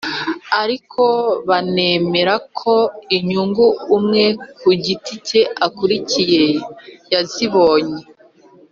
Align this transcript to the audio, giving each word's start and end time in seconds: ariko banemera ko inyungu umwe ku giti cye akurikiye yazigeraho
ariko 0.61 1.03
banemera 1.49 2.33
ko 2.59 2.75
inyungu 3.17 3.65
umwe 3.97 4.25
ku 4.59 4.69
giti 4.83 5.15
cye 5.27 5.41
akurikiye 5.65 6.43
yazigeraho 7.13 7.93